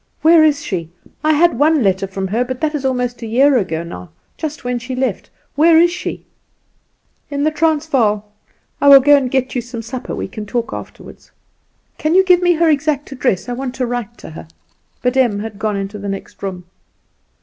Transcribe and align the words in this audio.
"Where 0.23 0.43
is 0.43 0.63
she? 0.63 0.89
I 1.23 1.33
had 1.33 1.59
one 1.59 1.83
letter 1.83 2.07
from 2.07 2.29
her, 2.29 2.43
but 2.43 2.59
that 2.61 2.73
is 2.73 2.83
almost 2.83 3.21
a 3.21 3.27
year 3.27 3.55
ago 3.59 3.83
now 3.83 4.09
just 4.35 4.63
when 4.63 4.79
she 4.79 4.95
left. 4.95 5.29
Where 5.53 5.79
is 5.79 5.91
she?" 5.91 6.25
"In 7.29 7.43
the 7.43 7.51
Transvaal. 7.51 8.25
I 8.81 8.87
will 8.89 8.99
go 8.99 9.15
and 9.15 9.29
get 9.29 9.53
you 9.53 9.61
some 9.61 9.83
supper; 9.83 10.15
we 10.15 10.27
can 10.27 10.47
talk 10.47 10.73
afterward." 10.73 11.17
"Can 11.99 12.15
you 12.15 12.23
give 12.23 12.41
me 12.41 12.53
her 12.53 12.67
exact 12.67 13.11
address? 13.11 13.47
I 13.47 13.53
want 13.53 13.75
to 13.75 13.85
write 13.85 14.17
to 14.17 14.31
her." 14.31 14.47
But 15.03 15.17
Em 15.17 15.37
had 15.41 15.59
gone 15.59 15.77
into 15.77 15.99
the 15.99 16.09
next 16.09 16.41
room. 16.41 16.65